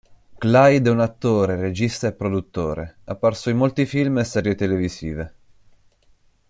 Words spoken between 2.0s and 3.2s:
e produttore,